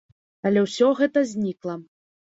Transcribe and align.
Але 0.49 0.63
ўсё 0.63 0.89
гэта 1.01 1.23
знікла. 1.35 1.77